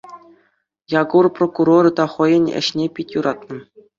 Якур 1.01 1.25
прокурор 1.35 1.85
та 1.99 2.05
хӑйӗн 2.13 2.45
ӗҫне 2.59 2.85
пит 2.95 3.09
юратнӑ. 3.19 3.57